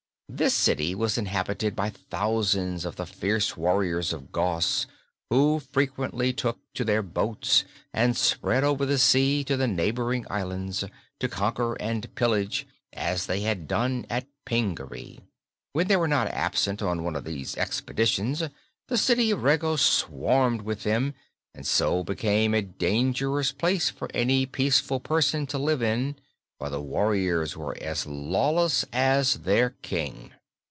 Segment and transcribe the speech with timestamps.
[0.33, 4.87] This city was inhabited by thousands of the fierce warriors of Gos,
[5.29, 10.85] who frequently took to their boats and spread over the sea to the neighboring islands
[11.19, 15.19] to conquer and pillage, as they had done at Pingaree.
[15.73, 18.41] When they were not absent on one of these expeditions,
[18.87, 21.13] the City of Regos swarmed with them
[21.53, 26.79] and so became a dangerous place for any peaceful person to live in, for the
[26.79, 30.31] warriors were as lawless as their King.